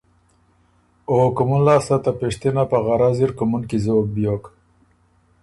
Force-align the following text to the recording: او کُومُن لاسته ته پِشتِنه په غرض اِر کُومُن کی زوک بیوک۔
او 1.09 1.17
کُومُن 1.35 1.61
لاسته 1.67 1.97
ته 2.03 2.11
پِشتِنه 2.19 2.63
په 2.71 2.77
غرض 2.85 3.17
اِر 3.23 3.31
کُومُن 3.37 3.61
کی 3.69 3.77
زوک 3.85 4.05
بیوک۔ 4.15 4.43